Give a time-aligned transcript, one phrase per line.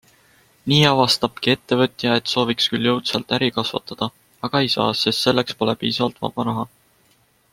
[0.71, 4.09] Nii avastabki ettevõtja, et sooviks küll jõudsalt äri kasvatada,
[4.49, 6.69] aga ei saa, sest selleks pole piisavalt vaba raha.